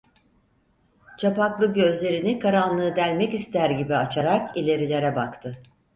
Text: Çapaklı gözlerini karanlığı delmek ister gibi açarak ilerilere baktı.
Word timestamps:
Çapaklı 1.17 1.73
gözlerini 1.73 2.39
karanlığı 2.39 2.95
delmek 2.95 3.33
ister 3.33 3.69
gibi 3.69 3.95
açarak 3.95 4.57
ilerilere 4.57 5.15
baktı. 5.15 5.61